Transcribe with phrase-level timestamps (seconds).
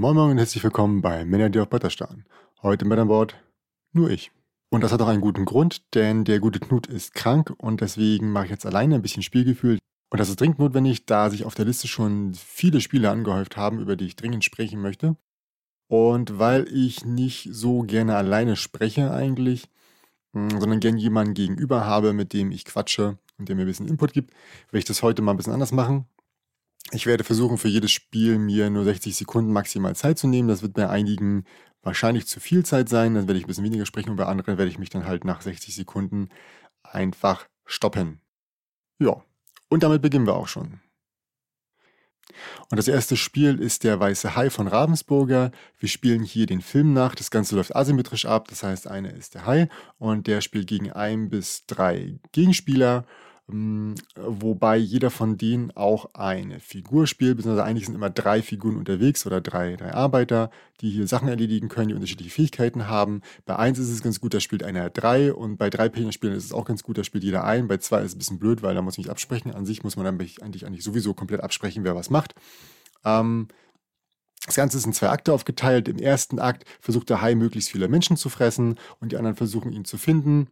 [0.00, 2.24] Moin Moin und herzlich willkommen bei Männer, die auf Butter starren.
[2.62, 3.36] Heute mit an Bord
[3.92, 4.32] nur ich.
[4.70, 8.32] Und das hat auch einen guten Grund, denn der gute Knut ist krank und deswegen
[8.32, 9.76] mache ich jetzt alleine ein bisschen Spielgefühl.
[10.08, 13.78] Und das ist dringend notwendig, da sich auf der Liste schon viele Spiele angehäuft haben,
[13.78, 15.16] über die ich dringend sprechen möchte.
[15.86, 19.68] Und weil ich nicht so gerne alleine spreche eigentlich,
[20.32, 23.86] hm, sondern gerne jemanden gegenüber habe, mit dem ich quatsche und der mir ein bisschen
[23.86, 24.30] Input gibt,
[24.70, 26.06] werde ich das heute mal ein bisschen anders machen.
[26.92, 30.48] Ich werde versuchen, für jedes Spiel mir nur 60 Sekunden maximal Zeit zu nehmen.
[30.48, 31.44] Das wird bei einigen
[31.82, 33.14] wahrscheinlich zu viel Zeit sein.
[33.14, 35.24] Dann werde ich ein bisschen weniger sprechen und bei anderen werde ich mich dann halt
[35.24, 36.28] nach 60 Sekunden
[36.82, 38.20] einfach stoppen.
[38.98, 39.22] Ja,
[39.68, 40.80] und damit beginnen wir auch schon.
[42.70, 45.50] Und das erste Spiel ist der Weiße Hai von Ravensburger.
[45.78, 47.14] Wir spielen hier den Film nach.
[47.14, 48.48] Das Ganze läuft asymmetrisch ab.
[48.48, 53.04] Das heißt, einer ist der Hai und der spielt gegen ein bis drei Gegenspieler.
[53.50, 58.76] Ähm, wobei jeder von denen auch eine Figur spielt, beziehungsweise eigentlich sind immer drei Figuren
[58.76, 63.22] unterwegs oder drei, drei Arbeiter, die hier Sachen erledigen können, die unterschiedliche Fähigkeiten haben.
[63.46, 66.44] Bei eins ist es ganz gut, da spielt einer drei und bei drei Spielen ist
[66.44, 67.68] es auch ganz gut, da spielt jeder ein.
[67.68, 69.52] Bei zwei ist es ein bisschen blöd, weil da muss ich nicht absprechen.
[69.52, 72.34] An sich muss man dann eigentlich, eigentlich sowieso komplett absprechen, wer was macht.
[73.04, 73.48] Ähm,
[74.46, 75.88] das Ganze ist in zwei Akte aufgeteilt.
[75.88, 79.72] Im ersten Akt versucht der Hai möglichst viele Menschen zu fressen und die anderen versuchen
[79.72, 80.48] ihn zu finden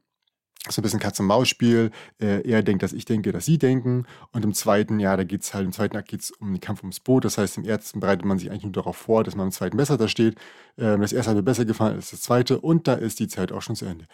[0.68, 1.90] so ein bisschen Katz-und-Maus-Spiel.
[2.20, 4.06] Äh, er denkt, dass ich denke, dass sie denken.
[4.32, 6.60] Und im zweiten, ja, da geht es halt, im zweiten Akt geht es um den
[6.60, 7.24] Kampf ums Boot.
[7.24, 9.76] Das heißt, im ersten bereitet man sich eigentlich nur darauf vor, dass man im zweiten
[9.76, 10.36] besser da steht.
[10.76, 12.60] Ähm, das erste hat mir besser gefallen als das zweite.
[12.60, 14.06] Und da ist die Zeit auch schon zu Ende.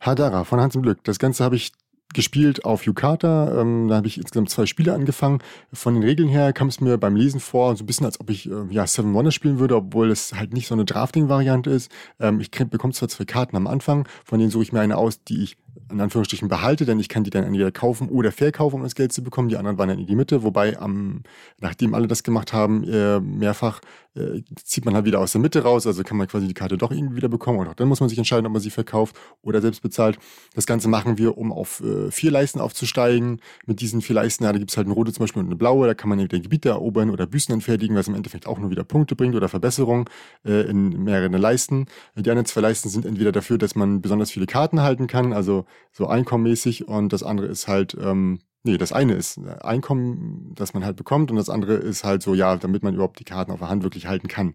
[0.00, 1.02] Hadara von Hans im Glück.
[1.04, 1.72] Das Ganze habe ich
[2.14, 3.60] gespielt auf Yukata.
[3.60, 5.40] Ähm, da habe ich insgesamt zwei Spiele angefangen.
[5.72, 8.30] Von den Regeln her kam es mir beim Lesen vor, so ein bisschen, als ob
[8.30, 11.90] ich äh, ja Seven Wonders spielen würde, obwohl es halt nicht so eine Drafting-Variante ist.
[12.18, 15.22] Ähm, ich bekomme zwar zwei Karten am Anfang, von denen suche ich mir eine aus,
[15.24, 15.56] die ich
[15.90, 19.12] in Anführungsstrichen behalte, denn ich kann die dann entweder kaufen oder verkaufen, um das Geld
[19.12, 19.48] zu bekommen.
[19.48, 21.22] Die anderen waren dann in die Mitte, wobei am,
[21.60, 23.80] nachdem alle das gemacht haben, äh, mehrfach
[24.14, 26.76] äh, zieht man halt wieder aus der Mitte raus, also kann man quasi die Karte
[26.76, 29.16] doch irgendwie wieder bekommen und auch dann muss man sich entscheiden, ob man sie verkauft
[29.42, 30.18] oder selbst bezahlt.
[30.54, 33.40] Das Ganze machen wir, um auf äh, vier Leisten aufzusteigen.
[33.66, 35.56] Mit diesen vier Leisten, ja, da gibt es halt eine rote zum Beispiel und eine
[35.56, 38.70] blaue, da kann man entweder Gebiete erobern oder Büsten entfertigen, was im Endeffekt auch nur
[38.70, 40.06] wieder Punkte bringt oder Verbesserungen
[40.44, 41.86] äh, in mehreren Leisten.
[42.16, 45.57] Die anderen zwei Leisten sind entweder dafür, dass man besonders viele Karten halten kann, also
[45.92, 50.84] so einkommenmäßig und das andere ist halt, ähm, nee, das eine ist Einkommen, das man
[50.84, 53.60] halt bekommt und das andere ist halt so, ja, damit man überhaupt die Karten auf
[53.60, 54.54] der Hand wirklich halten kann.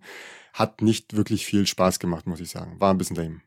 [0.53, 2.79] Hat nicht wirklich viel Spaß gemacht, muss ich sagen.
[2.79, 3.41] War ein bisschen lame.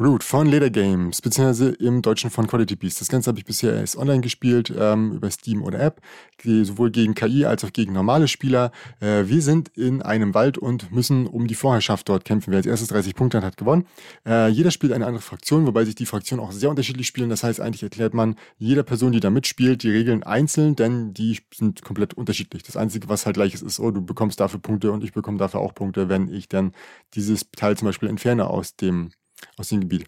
[0.00, 3.00] Root von Leder Games, beziehungsweise im Deutschen von Quality Beast.
[3.00, 6.00] Das Ganze habe ich bisher erst online gespielt, ähm, über Steam oder App,
[6.40, 8.70] sowohl gegen KI als auch gegen normale Spieler.
[9.00, 12.52] Äh, wir sind in einem Wald und müssen um die Vorherrschaft dort kämpfen.
[12.52, 13.86] Wer als erstes 30 Punkte hat, hat gewonnen.
[14.24, 17.28] Äh, jeder spielt eine andere Fraktion, wobei sich die Fraktionen auch sehr unterschiedlich spielen.
[17.28, 21.40] Das heißt, eigentlich erklärt man jeder Person, die da mitspielt, die Regeln einzeln, denn die
[21.52, 22.62] sind komplett unterschiedlich.
[22.62, 25.38] Das Einzige, was halt gleich ist, ist, oh, du bekommst dafür Punkte und ich bekomme
[25.38, 26.70] dafür auch Punkte, wenn ich dann
[27.14, 29.10] dieses Teil zum Beispiel entferne aus dem
[29.56, 30.06] aus dem Gebiet.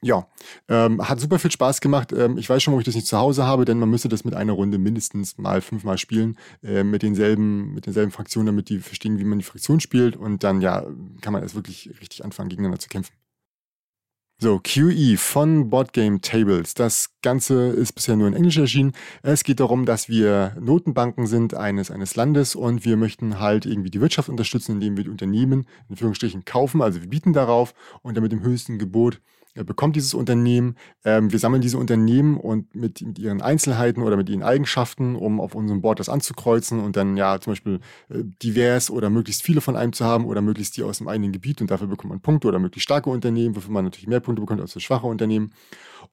[0.00, 0.28] Ja,
[0.68, 2.12] ähm, hat super viel Spaß gemacht.
[2.12, 4.24] Ähm, ich weiß schon, wo ich das nicht zu Hause habe, denn man müsste das
[4.24, 8.78] mit einer Runde mindestens mal fünfmal spielen, äh, mit denselben, mit denselben Fraktionen, damit die
[8.78, 10.16] verstehen, wie man die Fraktion spielt.
[10.16, 10.86] Und dann, ja,
[11.20, 13.12] kann man erst wirklich richtig anfangen, gegeneinander zu kämpfen.
[14.40, 16.74] So, QE von Boardgame Tables.
[16.74, 18.92] Das Ganze ist bisher nur in Englisch erschienen.
[19.24, 23.90] Es geht darum, dass wir Notenbanken sind eines, eines Landes und wir möchten halt irgendwie
[23.90, 26.82] die Wirtschaft unterstützen, indem wir die Unternehmen in Führungsstrichen kaufen.
[26.82, 29.20] Also wir bieten darauf und dann mit dem höchsten Gebot
[29.64, 30.76] bekommt dieses Unternehmen.
[31.04, 35.40] Ähm, wir sammeln diese Unternehmen und mit, mit, ihren Einzelheiten oder mit ihren Eigenschaften, um
[35.40, 39.60] auf unserem Board das anzukreuzen und dann ja zum Beispiel äh, divers oder möglichst viele
[39.60, 42.20] von einem zu haben oder möglichst die aus dem eigenen Gebiet und dafür bekommt man
[42.20, 45.52] Punkte oder möglichst starke Unternehmen, wofür man natürlich mehr Punkte bekommt als für schwache Unternehmen.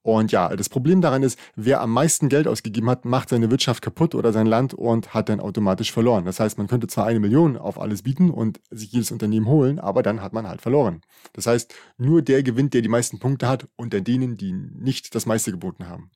[0.06, 3.82] Und ja, das Problem daran ist, wer am meisten Geld ausgegeben hat, macht seine Wirtschaft
[3.82, 6.24] kaputt oder sein Land und hat dann automatisch verloren.
[6.24, 9.80] Das heißt, man könnte zwar eine Million auf alles bieten und sich jedes Unternehmen holen,
[9.80, 11.00] aber dann hat man halt verloren.
[11.32, 15.26] Das heißt, nur der gewinnt, der die meisten Punkte hat, unter denen, die nicht das
[15.26, 16.12] meiste geboten haben.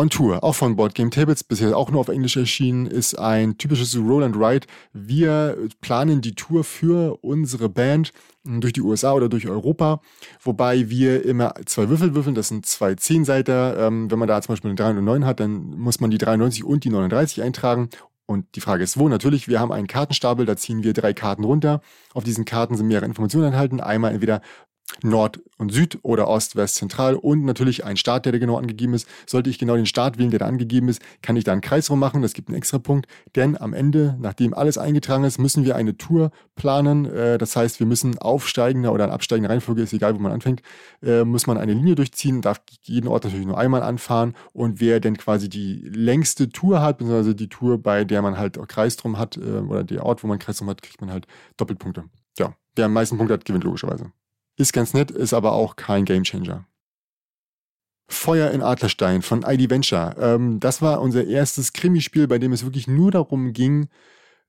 [0.00, 3.58] On Tour, auch von Board Game Tables, bisher auch nur auf Englisch erschienen, ist ein
[3.58, 4.66] typisches Roll and Ride.
[4.94, 10.00] Wir planen die Tour für unsere Band durch die USA oder durch Europa,
[10.42, 13.76] wobei wir immer zwei Würfel würfeln, das sind zwei Zehnseiter.
[13.88, 16.10] Ähm, wenn man da zum Beispiel eine 3 und eine 9 hat, dann muss man
[16.10, 17.90] die 93 und die 39 eintragen.
[18.24, 19.06] Und die Frage ist, wo?
[19.08, 21.82] Natürlich, wir haben einen Kartenstapel, da ziehen wir drei Karten runter.
[22.14, 23.80] Auf diesen Karten sind mehrere Informationen enthalten.
[23.80, 24.40] Einmal entweder
[25.02, 28.94] Nord und Süd oder Ost, West, Zentral und natürlich ein Start, der da genau angegeben
[28.94, 29.08] ist.
[29.26, 31.90] Sollte ich genau den Start wählen, der da angegeben ist, kann ich da einen Kreis
[31.90, 32.22] rummachen.
[32.22, 33.06] Das gibt einen extra Punkt,
[33.36, 37.04] denn am Ende, nachdem alles eingetragen ist, müssen wir eine Tour planen.
[37.06, 40.62] Äh, das heißt, wir müssen aufsteigender oder in absteigender Reihenfolge, ist egal, wo man anfängt,
[41.02, 45.00] äh, muss man eine Linie durchziehen, darf jeden Ort natürlich nur einmal anfahren und wer
[45.00, 49.18] denn quasi die längste Tour hat, beziehungsweise die Tour, bei der man halt Kreis drum
[49.18, 51.26] hat äh, oder der Ort, wo man Kreis drum hat, kriegt man halt
[51.56, 52.04] Doppelpunkte.
[52.38, 54.12] Ja, wer am meisten Punkte hat, gewinnt logischerweise.
[54.56, 56.66] Ist ganz nett, ist aber auch kein Gamechanger.
[58.10, 60.16] Feuer in Adlerstein von ID Venture.
[60.18, 63.84] Ähm, das war unser erstes Krimispiel, bei dem es wirklich nur darum ging,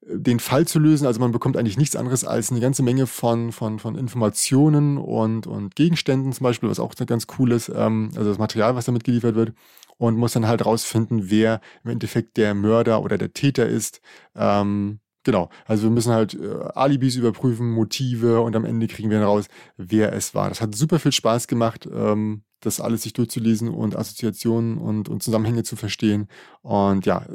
[0.01, 1.05] äh, den Fall zu lösen.
[1.05, 5.45] Also man bekommt eigentlich nichts anderes als eine ganze Menge von, von, von Informationen und,
[5.47, 7.69] und Gegenständen zum Beispiel, was auch ganz cool ist.
[7.69, 9.53] Ähm, also das Material, was damit geliefert wird.
[9.97, 14.01] Und muss dann halt rausfinden, wer im Endeffekt der Mörder oder der Täter ist.
[14.35, 19.21] Ähm, Genau, also wir müssen halt äh, Alibis überprüfen, Motive und am Ende kriegen wir
[19.21, 19.45] raus,
[19.77, 20.49] wer es war.
[20.49, 25.21] Das hat super viel Spaß gemacht, ähm, das alles sich durchzulesen und Assoziationen und, und
[25.21, 26.27] Zusammenhänge zu verstehen.
[26.61, 27.25] Und ja,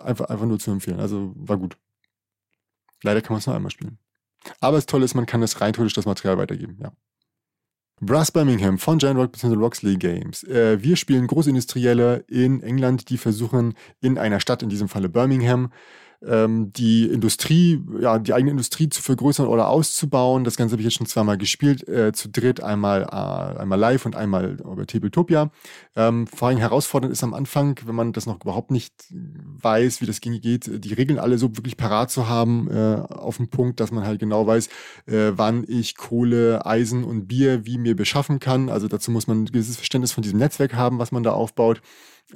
[0.00, 1.00] einfach, einfach nur zu empfehlen.
[1.00, 1.78] Also war gut.
[3.02, 3.98] Leider kann man es nur einmal spielen.
[4.60, 6.92] Aber das Tolle ist, man kann das rein theoretisch das Material weitergeben, ja.
[8.02, 9.54] Brass Birmingham von Giant Rock bzw.
[9.56, 10.42] Roxley Games.
[10.44, 15.70] Äh, wir spielen Großindustrielle in England, die versuchen in einer Stadt, in diesem Falle Birmingham,
[16.26, 20.44] ähm, die Industrie, ja, die eigene Industrie zu vergrößern oder auszubauen.
[20.44, 24.06] Das Ganze habe ich jetzt schon zweimal gespielt, äh, zu dritt, einmal, äh, einmal live
[24.06, 25.50] und einmal über Tabletopia.
[25.96, 30.06] Ähm, vor allem herausfordernd ist am Anfang, wenn man das noch überhaupt nicht weiß, wie
[30.06, 33.90] das geht, die Regeln alle so wirklich parat zu haben, äh, auf den Punkt, dass
[33.90, 34.68] man halt genau weiß,
[35.06, 38.68] äh, wann ich Kohle, Eisen und Bier wie mir beschaffen kann.
[38.68, 41.80] Also dazu muss man ein gewisses Verständnis von diesem Netzwerk haben, was man da aufbaut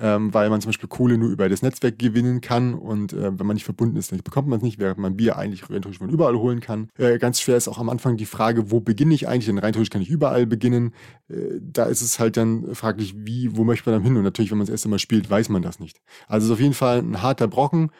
[0.00, 3.46] ähm, weil man zum Beispiel Kohle nur über das Netzwerk gewinnen kann und äh, wenn
[3.46, 6.08] man nicht verbunden ist, dann bekommt man es nicht, während man Bier eigentlich rein von
[6.08, 6.88] überall holen kann.
[6.98, 9.46] Äh, ganz schwer ist auch am Anfang die Frage, wo beginne ich eigentlich?
[9.46, 10.92] Denn rein kann ich überall beginnen.
[11.28, 14.16] Äh, da ist es halt dann fraglich, wie, wo möchte man dann hin?
[14.16, 16.00] Und natürlich, wenn man das erste Mal spielt, weiß man das nicht.
[16.26, 17.90] Also es ist auf jeden Fall ein harter Brocken,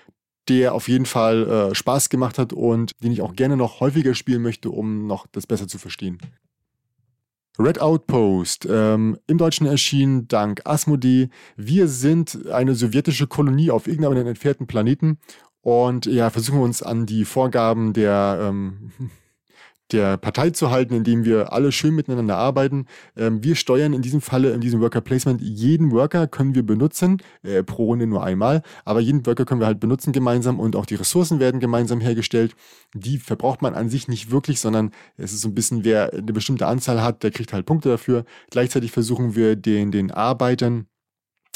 [0.49, 4.15] der auf jeden Fall äh, Spaß gemacht hat und den ich auch gerne noch häufiger
[4.15, 6.19] spielen möchte, um noch das besser zu verstehen.
[7.59, 11.29] Red Outpost, ähm, im Deutschen erschienen dank Asmodee.
[11.57, 15.19] Wir sind eine sowjetische Kolonie auf irgendeinem entfernten Planeten
[15.61, 18.91] und ja, versuchen uns an die Vorgaben der ähm,
[19.93, 22.87] der Partei zu halten, indem wir alle schön miteinander arbeiten.
[23.17, 27.19] Ähm, wir steuern in diesem Falle, in diesem Worker Placement, jeden Worker können wir benutzen,
[27.43, 30.87] äh, pro Runde nur einmal, aber jeden Worker können wir halt benutzen gemeinsam und auch
[30.87, 32.55] die Ressourcen werden gemeinsam hergestellt.
[32.95, 36.33] Die verbraucht man an sich nicht wirklich, sondern es ist so ein bisschen, wer eine
[36.33, 38.25] bestimmte Anzahl hat, der kriegt halt Punkte dafür.
[38.51, 40.87] Gleichzeitig versuchen wir den, den Arbeitern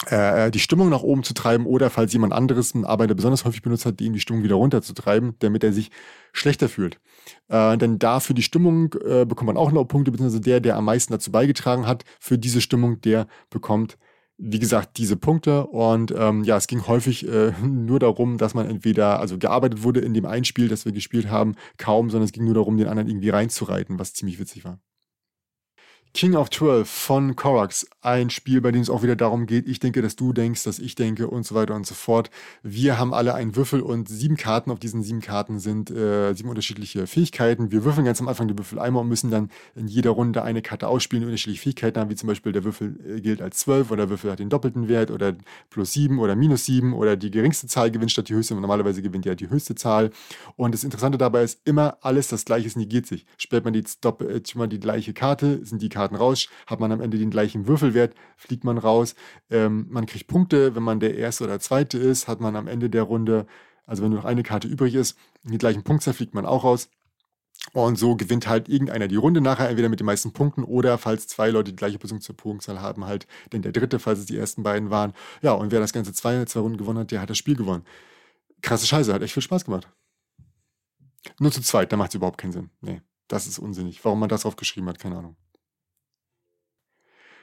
[0.07, 3.63] äh, die Stimmung nach oben zu treiben oder falls jemand anderes einen Arbeiter besonders häufig
[3.63, 5.91] benutzt hat, den die Stimmung wieder runterzutreiben, damit er sich
[6.33, 7.01] schlechter fühlt.
[7.49, 10.77] Äh, denn da für die Stimmung äh, bekommt man auch noch Punkte, beziehungsweise der, der
[10.77, 13.99] am meisten dazu beigetragen hat, für diese Stimmung, der bekommt,
[14.37, 15.67] wie gesagt, diese Punkte.
[15.67, 20.01] Und ähm, ja, es ging häufig äh, nur darum, dass man entweder, also gearbeitet wurde
[20.01, 22.89] in dem einen Spiel, das wir gespielt haben, kaum, sondern es ging nur darum, den
[22.89, 24.79] anderen irgendwie reinzureiten, was ziemlich witzig war.
[26.15, 27.87] King of 12 von Korax.
[28.01, 30.79] Ein Spiel, bei dem es auch wieder darum geht, ich denke, dass du denkst, dass
[30.79, 32.31] ich denke und so weiter und so fort.
[32.63, 34.71] Wir haben alle einen Würfel und sieben Karten.
[34.71, 37.71] Auf diesen sieben Karten sind äh, sieben unterschiedliche Fähigkeiten.
[37.71, 40.63] Wir würfeln ganz am Anfang die Würfel einmal und müssen dann in jeder Runde eine
[40.63, 43.91] Karte ausspielen, die unterschiedliche Fähigkeiten haben, wie zum Beispiel der Würfel äh, gilt als 12
[43.91, 45.37] oder der Würfel hat den doppelten Wert oder
[45.71, 48.55] plus sieben oder minus sieben oder die geringste Zahl gewinnt statt die höchste.
[48.55, 50.11] Normalerweise gewinnt ja die höchste Zahl.
[50.57, 53.27] Und das Interessante dabei ist immer alles das gleiche, negiert sich.
[53.37, 57.19] Spielt man die, äh, die gleiche Karte, sind die Karten raus, hat man am Ende
[57.19, 59.15] den gleichen Würfelwert, fliegt man raus.
[59.51, 62.91] Ähm, man kriegt Punkte, wenn man der Erste oder Zweite ist, hat man am Ende
[62.91, 63.47] der Runde,
[63.87, 66.89] also wenn nur noch eine Karte übrig ist, die gleichen Punktzahl fliegt man auch raus.
[67.73, 71.27] Und so gewinnt halt irgendeiner die Runde nachher, entweder mit den meisten Punkten oder falls
[71.27, 74.37] zwei Leute die gleiche Position zur Punktzahl haben, halt denn der dritte, falls es die
[74.37, 75.13] ersten beiden waren.
[75.43, 77.85] Ja, und wer das Ganze zwei, zwei Runden gewonnen hat, der hat das Spiel gewonnen.
[78.63, 79.89] Krasse Scheiße, hat echt viel Spaß gemacht.
[81.39, 82.71] Nur zu zweit, da macht es überhaupt keinen Sinn.
[82.81, 84.05] Nee, das ist unsinnig.
[84.05, 85.37] Warum man das aufgeschrieben hat, keine Ahnung.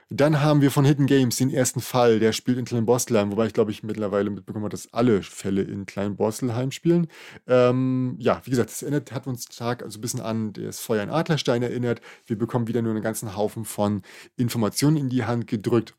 [0.09, 3.53] Dann haben wir von Hidden Games den ersten Fall, der spielt in Kleinborstelheim, wobei ich
[3.53, 7.07] glaube, ich mittlerweile mitbekommen habe, dass alle Fälle in Kleinborstelheim spielen.
[7.47, 11.01] Ähm, ja, wie gesagt, das erinnert, hat uns stark also ein bisschen an das Feuer
[11.01, 12.01] in Adlerstein erinnert.
[12.27, 14.03] Wir bekommen wieder nur einen ganzen Haufen von
[14.37, 15.95] Informationen in die Hand gedrückt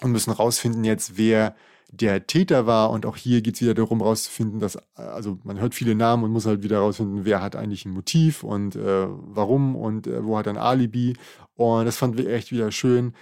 [0.00, 1.54] und müssen rausfinden jetzt, wer
[1.92, 2.90] der Täter war.
[2.90, 6.30] Und auch hier geht es wieder darum, rauszufinden, dass, also man hört viele Namen und
[6.30, 10.38] muss halt wieder rausfinden, wer hat eigentlich ein Motiv und äh, warum und äh, wo
[10.38, 11.16] hat ein Alibi.
[11.54, 13.14] Und das fanden wir echt wieder schön.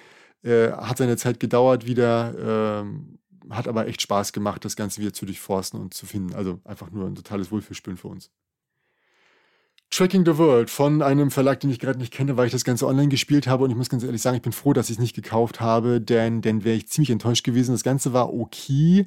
[0.43, 3.19] Äh, hat seine Zeit gedauert wieder, ähm,
[3.51, 6.35] hat aber echt Spaß gemacht, das Ganze wieder zu durchforsten und zu finden.
[6.35, 8.31] Also einfach nur ein totales Wohlfühlspielen für uns.
[9.91, 12.87] Tracking the World von einem Verlag, den ich gerade nicht kenne, weil ich das Ganze
[12.87, 13.65] online gespielt habe.
[13.65, 16.01] Und ich muss ganz ehrlich sagen, ich bin froh, dass ich es nicht gekauft habe,
[16.01, 17.73] denn dann wäre ich ziemlich enttäuscht gewesen.
[17.73, 19.07] Das Ganze war okay.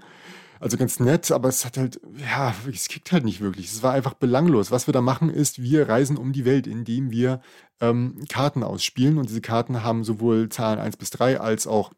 [0.60, 3.66] Also ganz nett, aber es hat halt, ja, es kickt halt nicht wirklich.
[3.66, 4.70] Es war einfach belanglos.
[4.70, 7.42] Was wir da machen, ist, wir reisen um die Welt, indem wir
[7.80, 9.18] ähm, Karten ausspielen.
[9.18, 11.92] Und diese Karten haben sowohl Zahlen 1 bis 3 als auch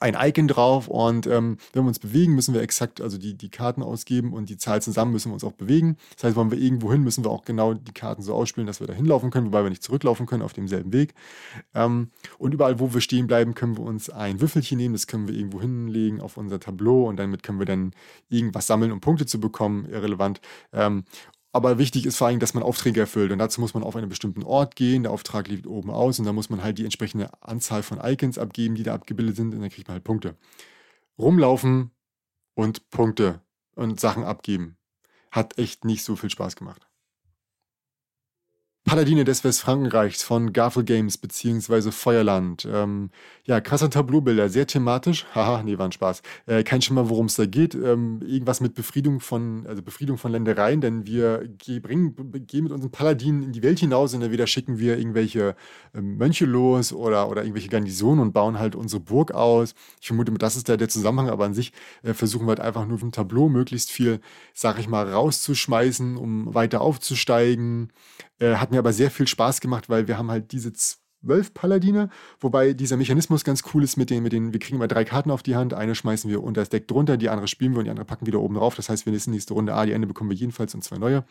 [0.00, 3.48] ein Icon drauf und ähm, wenn wir uns bewegen, müssen wir exakt also die, die
[3.48, 5.96] Karten ausgeben und die Zahl zusammen müssen wir uns auch bewegen.
[6.16, 8.80] Das heißt, wollen wir irgendwo hin, müssen wir auch genau die Karten so ausspielen, dass
[8.80, 11.14] wir da hinlaufen können, wobei wir nicht zurücklaufen können auf demselben Weg.
[11.74, 15.28] Ähm, und überall, wo wir stehen bleiben, können wir uns ein Würfelchen nehmen, das können
[15.28, 17.92] wir irgendwo hinlegen auf unser Tableau und damit können wir dann
[18.28, 20.40] irgendwas sammeln, um Punkte zu bekommen, irrelevant.
[20.72, 21.04] Ähm,
[21.56, 23.32] aber wichtig ist vor allem, dass man Aufträge erfüllt.
[23.32, 25.02] Und dazu muss man auf einen bestimmten Ort gehen.
[25.02, 28.38] Der Auftrag liegt oben aus und da muss man halt die entsprechende Anzahl von Icons
[28.38, 29.54] abgeben, die da abgebildet sind.
[29.54, 30.36] Und dann kriegt man halt Punkte.
[31.18, 31.90] Rumlaufen
[32.54, 33.40] und Punkte
[33.74, 34.76] und Sachen abgeben.
[35.30, 36.85] Hat echt nicht so viel Spaß gemacht.
[38.86, 42.68] Paladine des Westfrankenreichs von Garfel Games beziehungsweise Feuerland.
[42.72, 43.10] Ähm,
[43.42, 45.26] ja, krasser Tableaubilder, sehr thematisch.
[45.34, 46.22] Haha, nee, war ein Spaß.
[46.46, 47.74] Äh, kein Schimmer, worum es da geht.
[47.74, 52.14] Ähm, irgendwas mit Befriedung von, also Befriedung von Ländereien, denn wir ge bringen,
[52.46, 55.56] gehen mit unseren Paladinen in die Welt hinaus und entweder schicken wir irgendwelche
[55.92, 59.74] äh, Mönche los oder, oder irgendwelche Garnisonen und bauen halt unsere Burg aus.
[60.00, 61.72] Ich vermute, das ist der, der Zusammenhang, aber an sich
[62.04, 64.20] äh, versuchen wir halt einfach nur vom Tableau möglichst viel,
[64.54, 67.90] sag ich mal, rauszuschmeißen, um weiter aufzusteigen.
[68.38, 72.10] Äh, hat mir aber sehr viel Spaß gemacht, weil wir haben halt diese zwölf Paladine,
[72.40, 75.30] wobei dieser Mechanismus ganz cool ist mit den, mit den, wir kriegen immer drei Karten
[75.30, 77.84] auf die Hand, eine schmeißen wir unter das Deck drunter, die andere spielen wir und
[77.84, 78.74] die andere packen wieder oben drauf.
[78.74, 81.24] Das heißt, wir nächste, nächste Runde A, die Ende bekommen wir jedenfalls und zwei neue.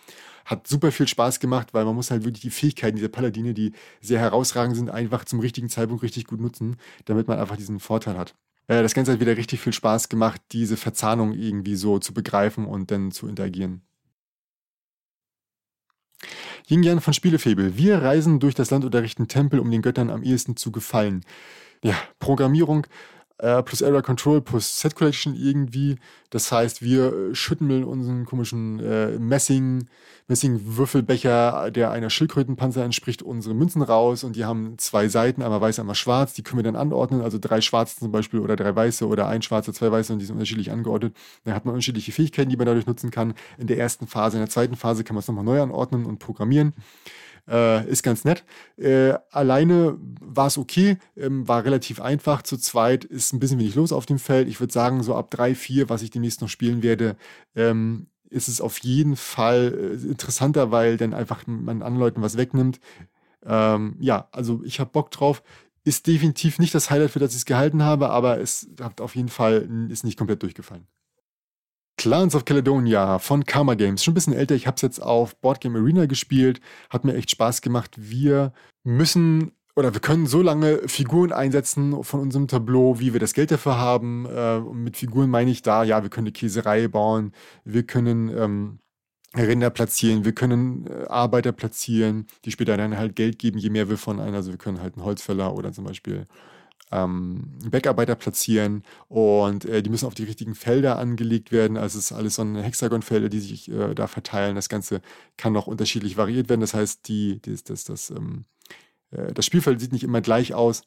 [0.45, 3.73] Hat super viel Spaß gemacht, weil man muss halt wirklich die Fähigkeiten dieser Paladine, die
[4.01, 8.17] sehr herausragend sind, einfach zum richtigen Zeitpunkt richtig gut nutzen, damit man einfach diesen Vorteil
[8.17, 8.35] hat.
[8.67, 12.65] Äh, das Ganze hat wieder richtig viel Spaß gemacht, diese Verzahnung irgendwie so zu begreifen
[12.65, 13.81] und dann zu interagieren.
[16.69, 17.77] Yin von Spielefebel.
[17.77, 21.23] Wir reisen durch das Land und errichten Tempel, um den Göttern am ehesten zu gefallen.
[21.83, 22.87] Ja, Programmierung
[23.37, 25.97] äh, plus Error Control plus Set Collection irgendwie.
[26.29, 29.87] Das heißt, wir äh, schütten mit unseren komischen äh, Messing,
[30.27, 35.79] Messing-Würfelbecher, der einer Schildkrötenpanzer entspricht, unsere Münzen raus und die haben zwei Seiten, einmal weiß,
[35.79, 36.33] einmal schwarz.
[36.33, 39.41] Die können wir dann anordnen, also drei schwarze zum Beispiel oder drei weiße oder ein
[39.41, 41.15] schwarze, zwei weiße und die sind unterschiedlich angeordnet.
[41.43, 43.33] Dann hat man unterschiedliche Fähigkeiten, die man dadurch nutzen kann.
[43.57, 46.19] In der ersten Phase, in der zweiten Phase kann man es nochmal neu anordnen und
[46.19, 46.73] programmieren.
[47.47, 48.43] Äh, ist ganz nett.
[48.77, 52.41] Äh, alleine war es okay, ähm, war relativ einfach.
[52.41, 54.47] Zu zweit ist ein bisschen wenig los auf dem Feld.
[54.47, 57.15] Ich würde sagen, so ab drei, vier, was ich demnächst noch spielen werde,
[57.55, 62.37] ähm, ist es auf jeden Fall äh, interessanter, weil dann einfach man anderen Leuten was
[62.37, 62.79] wegnimmt.
[63.45, 65.43] Ähm, ja, also ich habe Bock drauf.
[65.83, 69.15] Ist definitiv nicht das Highlight, für das ich es gehalten habe, aber es hat auf
[69.15, 70.87] jeden Fall ist nicht komplett durchgefallen.
[72.05, 74.03] Clans of Caledonia von Karma Games.
[74.03, 74.53] Schon ein bisschen älter.
[74.53, 76.61] Ich habe es jetzt auf Boardgame Arena gespielt.
[76.91, 77.95] Hat mir echt Spaß gemacht.
[77.97, 83.33] Wir müssen oder wir können so lange Figuren einsetzen von unserem Tableau, wie wir das
[83.33, 84.27] Geld dafür haben.
[84.27, 87.31] Äh, und mit Figuren meine ich da, ja, wir können eine Käserei bauen,
[87.63, 88.77] wir können ähm,
[89.35, 93.89] Rinder platzieren, wir können äh, Arbeiter platzieren, die später dann halt Geld geben, je mehr
[93.89, 96.27] wir von einer, also wir können halt einen Holzfäller oder zum Beispiel
[96.91, 101.77] ähm, Backarbeiter platzieren und äh, die müssen auf die richtigen Felder angelegt werden.
[101.77, 104.55] Also es ist alles so eine Hexagonfelder, die sich äh, da verteilen.
[104.55, 105.01] Das Ganze
[105.37, 106.61] kann noch unterschiedlich variiert werden.
[106.61, 108.45] Das heißt, die, die das, das, ähm,
[109.11, 110.83] äh, das Spielfeld sieht nicht immer gleich aus.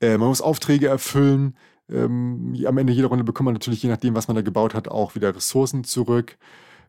[0.00, 1.56] Äh, man muss Aufträge erfüllen.
[1.88, 4.88] Ähm, am Ende jeder Runde bekommt man natürlich, je nachdem, was man da gebaut hat,
[4.88, 6.38] auch wieder Ressourcen zurück.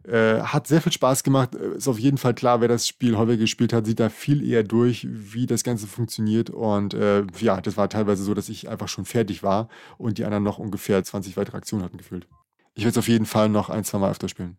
[0.08, 1.56] Äh, hat sehr viel Spaß gemacht.
[1.56, 4.48] Äh, ist auf jeden Fall klar, wer das Spiel häufig gespielt hat, sieht da viel
[4.48, 6.50] eher durch, wie das Ganze funktioniert.
[6.50, 10.26] Und äh, ja, das war teilweise so, dass ich einfach schon fertig war und die
[10.26, 12.28] anderen noch ungefähr 20 weitere Aktionen hatten gefühlt.
[12.76, 14.58] Ich werde es auf jeden Fall noch ein, zwei Mal öfter spielen.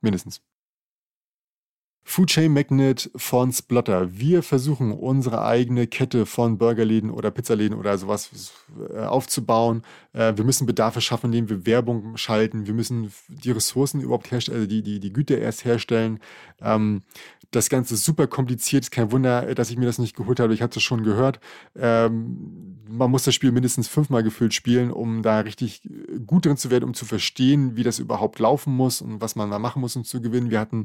[0.00, 0.40] Mindestens.
[2.10, 4.18] Food Chain Magnet von Splotter.
[4.18, 8.30] Wir versuchen unsere eigene Kette von Burgerläden oder Pizzaläden oder sowas
[8.94, 9.82] äh, aufzubauen.
[10.14, 12.66] Äh, wir müssen Bedarfe schaffen, indem wir Werbung schalten.
[12.66, 16.18] Wir müssen die Ressourcen überhaupt herstellen, also die, die, die Güter erst herstellen.
[16.62, 17.02] Ähm,
[17.50, 18.84] das Ganze ist super kompliziert.
[18.84, 20.54] Ist kein Wunder, dass ich mir das nicht geholt habe.
[20.54, 21.40] Ich hatte es schon gehört.
[21.76, 25.82] Ähm, man muss das Spiel mindestens fünfmal gefühlt spielen, um da richtig
[26.26, 29.50] gut drin zu werden, um zu verstehen, wie das überhaupt laufen muss und was man
[29.50, 30.50] da machen muss, um zu gewinnen.
[30.50, 30.84] Wir hatten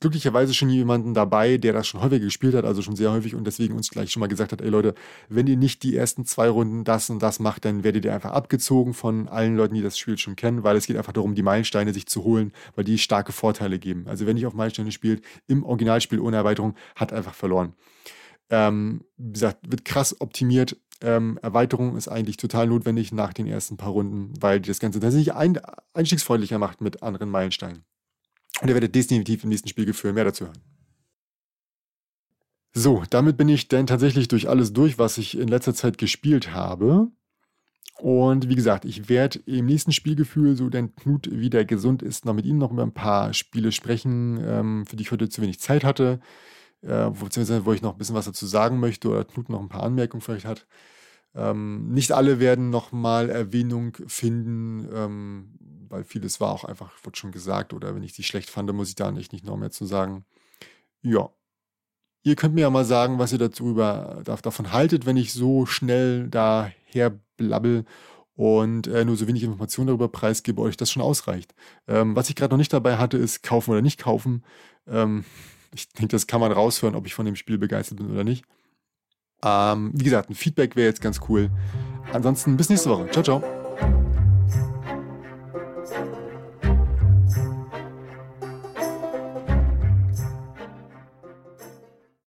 [0.00, 3.46] glücklicherweise schon jemanden dabei, der das schon häufig gespielt hat, also schon sehr häufig und
[3.46, 4.94] deswegen uns gleich schon mal gesagt hat, ey Leute,
[5.28, 8.32] wenn ihr nicht die ersten zwei Runden das und das macht, dann werdet ihr einfach
[8.32, 11.42] abgezogen von allen Leuten, die das Spiel schon kennen, weil es geht einfach darum, die
[11.42, 14.06] Meilensteine sich zu holen, weil die starke Vorteile geben.
[14.06, 17.74] Also wenn ich auf Meilensteine spielt, im Originalspiel ohne Erweiterung, hat einfach verloren.
[18.50, 20.76] Ähm, wie gesagt, wird krass optimiert.
[21.00, 25.00] Ähm, Erweiterung ist eigentlich total notwendig nach den ersten paar Runden, weil die das Ganze
[25.00, 25.60] tatsächlich ein,
[25.92, 27.84] einstiegsfreundlicher macht mit anderen Meilensteinen.
[28.60, 30.14] Und er werdet definitiv im nächsten Spiel geführt.
[30.14, 30.58] Mehr dazu hören.
[32.74, 36.52] So, damit bin ich dann tatsächlich durch alles durch, was ich in letzter Zeit gespielt
[36.52, 37.08] habe.
[37.98, 42.34] Und wie gesagt, ich werde im nächsten Spielgefühl, so denn Knut wieder gesund ist, noch
[42.34, 45.58] mit Ihnen noch über ein paar Spiele sprechen, ähm, für die ich heute zu wenig
[45.58, 46.20] Zeit hatte,
[46.82, 49.68] äh, beziehungsweise wo ich noch ein bisschen was dazu sagen möchte oder Knut noch ein
[49.68, 50.68] paar Anmerkungen vielleicht hat.
[51.34, 57.32] Ähm, nicht alle werden nochmal Erwähnung finden, ähm, weil vieles war auch einfach, wurde schon
[57.32, 59.86] gesagt, oder wenn ich sie schlecht fand, muss ich da nicht, nicht noch mehr zu
[59.86, 60.24] sagen.
[61.02, 61.30] Ja.
[62.22, 66.28] Ihr könnt mir ja mal sagen, was ihr darüber, davon haltet, wenn ich so schnell
[66.28, 67.84] daher blabbel
[68.34, 71.54] und äh, nur so wenig Informationen darüber preisgebe, euch das schon ausreicht.
[71.86, 74.44] Ähm, was ich gerade noch nicht dabei hatte, ist kaufen oder nicht kaufen.
[74.86, 75.24] Ähm,
[75.74, 78.44] ich denke, das kann man raushören, ob ich von dem Spiel begeistert bin oder nicht.
[79.42, 81.50] Ähm, wie gesagt, ein Feedback wäre jetzt ganz cool.
[82.12, 83.08] Ansonsten bis nächste Woche.
[83.10, 84.07] Ciao, ciao.